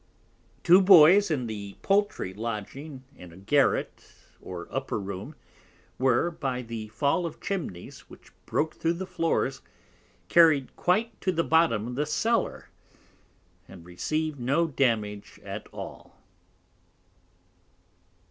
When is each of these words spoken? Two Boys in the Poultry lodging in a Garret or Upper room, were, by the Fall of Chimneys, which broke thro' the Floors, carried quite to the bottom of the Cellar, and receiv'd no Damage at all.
Two 0.63 0.81
Boys 0.81 1.29
in 1.29 1.45
the 1.45 1.77
Poultry 1.83 2.33
lodging 2.33 3.03
in 3.15 3.31
a 3.31 3.37
Garret 3.37 4.11
or 4.41 4.67
Upper 4.71 4.99
room, 4.99 5.35
were, 5.99 6.31
by 6.31 6.63
the 6.63 6.87
Fall 6.87 7.23
of 7.27 7.39
Chimneys, 7.39 8.09
which 8.09 8.31
broke 8.47 8.73
thro' 8.73 8.93
the 8.93 9.05
Floors, 9.05 9.61
carried 10.27 10.75
quite 10.75 11.21
to 11.21 11.31
the 11.31 11.43
bottom 11.43 11.85
of 11.89 11.93
the 11.93 12.07
Cellar, 12.07 12.69
and 13.67 13.85
receiv'd 13.85 14.39
no 14.39 14.65
Damage 14.65 15.39
at 15.43 15.67
all. 15.71 16.17